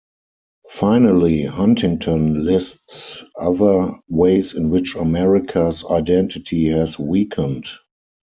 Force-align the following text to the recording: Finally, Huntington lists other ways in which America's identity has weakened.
Finally, 0.71 1.43
Huntington 1.43 2.43
lists 2.43 3.23
other 3.37 3.93
ways 4.09 4.55
in 4.55 4.71
which 4.71 4.95
America's 4.95 5.85
identity 5.91 6.69
has 6.69 6.97
weakened. 6.97 7.67